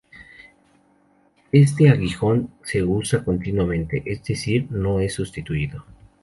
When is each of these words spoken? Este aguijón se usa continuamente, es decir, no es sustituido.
Este 1.51 1.87
aguijón 1.91 2.49
se 2.63 2.83
usa 2.83 3.23
continuamente, 3.23 4.01
es 4.03 4.23
decir, 4.23 4.65
no 4.71 4.99
es 4.99 5.13
sustituido. 5.13 5.85